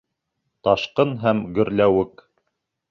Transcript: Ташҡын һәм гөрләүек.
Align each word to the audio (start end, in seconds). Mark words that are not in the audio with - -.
Ташҡын 0.67 1.13
һәм 1.27 1.45
гөрләүек. 1.59 2.29